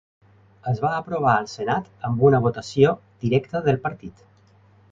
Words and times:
Es 0.69 0.79
va 0.85 0.93
aprovar 0.99 1.33
al 1.41 1.49
Senat 1.51 1.91
amb 2.09 2.25
una 2.29 2.39
votació 2.47 2.97
directa 3.27 3.63
del 3.69 3.81
partit. 3.87 4.25